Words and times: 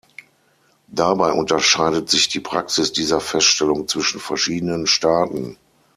Dabei 0.87 1.31
unterscheidet 1.31 2.09
sich 2.09 2.27
die 2.27 2.39
Praxis 2.39 2.91
dieser 2.91 3.19
Feststellung 3.19 3.87
zwischen 3.87 4.19
verschiedenen 4.19 4.87
Staaten. 4.87 5.59